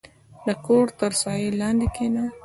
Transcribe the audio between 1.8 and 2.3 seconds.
کښېنه.